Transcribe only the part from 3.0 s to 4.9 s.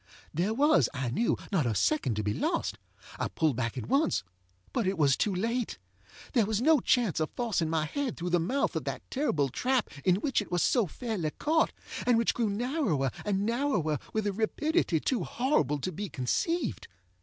I pulled back at onceŌĆöbut